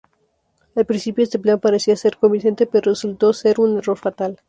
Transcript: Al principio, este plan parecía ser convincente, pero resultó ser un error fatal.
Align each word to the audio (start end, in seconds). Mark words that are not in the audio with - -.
Al 0.75 0.87
principio, 0.87 1.23
este 1.23 1.37
plan 1.37 1.59
parecía 1.59 1.95
ser 1.95 2.17
convincente, 2.17 2.65
pero 2.65 2.89
resultó 2.89 3.33
ser 3.33 3.59
un 3.59 3.77
error 3.77 3.99
fatal. 3.99 4.39